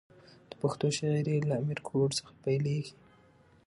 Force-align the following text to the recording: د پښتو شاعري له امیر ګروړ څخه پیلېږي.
د 0.49 0.51
پښتو 0.61 0.87
شاعري 0.97 1.35
له 1.49 1.55
امیر 1.61 1.79
ګروړ 1.87 2.09
څخه 2.19 2.31
پیلېږي. 2.43 2.93